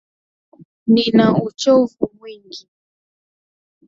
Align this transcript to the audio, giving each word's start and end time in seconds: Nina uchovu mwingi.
Nina 0.93 1.27
uchovu 1.45 2.01
mwingi. 2.13 2.63